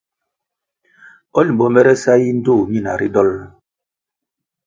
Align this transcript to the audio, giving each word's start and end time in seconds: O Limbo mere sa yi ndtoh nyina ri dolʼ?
O 1.37 1.43
Limbo 1.45 1.65
mere 1.75 1.93
sa 2.03 2.13
yi 2.21 2.29
ndtoh 2.37 2.61
nyina 2.71 2.91
ri 2.99 3.07
dolʼ? 3.15 3.39